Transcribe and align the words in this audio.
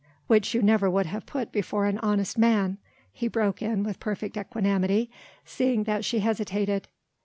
"Which 0.25 0.55
you 0.55 0.63
never 0.63 0.89
would 0.89 1.05
have 1.05 1.27
put 1.27 1.51
before 1.51 1.85
an 1.85 1.99
honest 1.99 2.35
man," 2.35 2.79
he 3.13 3.27
broke 3.27 3.61
in 3.61 3.83
with 3.83 3.99
perfect 3.99 4.35
equanimity, 4.35 5.11
seeing 5.45 5.83
that 5.83 6.03
she 6.03 6.21
hesitated. 6.21 6.87